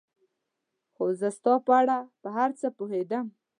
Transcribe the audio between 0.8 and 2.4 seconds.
خو زه ستا په اړه په